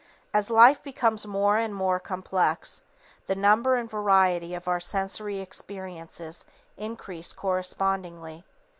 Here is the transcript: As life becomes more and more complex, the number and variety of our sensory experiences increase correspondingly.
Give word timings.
As 0.33 0.49
life 0.49 0.81
becomes 0.81 1.27
more 1.27 1.57
and 1.57 1.75
more 1.75 1.99
complex, 1.99 2.81
the 3.27 3.35
number 3.35 3.75
and 3.75 3.87
variety 3.87 4.55
of 4.55 4.67
our 4.67 4.79
sensory 4.79 5.39
experiences 5.39 6.43
increase 6.75 7.33
correspondingly. 7.33 8.43